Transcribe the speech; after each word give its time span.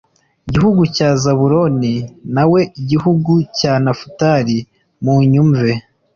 Gihugu 0.51 0.81
cya 0.95 1.09
Zabuloni 1.23 1.93
nawe 2.35 2.61
gihugu 2.89 3.33
cya 3.57 3.73
Nafutali 3.83 4.57
munyumve 5.03 5.71